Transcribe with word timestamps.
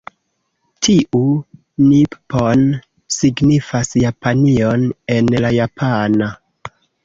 Tiu 0.87 1.19
'Nippon' 1.89 2.65
signifas 3.17 3.95
Japanion 4.07 4.89
en 5.19 5.33
la 5.47 5.57
japana. 5.61 6.35